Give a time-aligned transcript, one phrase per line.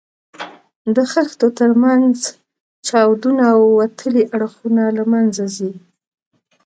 [0.95, 2.17] د خښتو تر منځ
[2.87, 5.71] چاودونه او وتلي اړخونه له منځه ځي.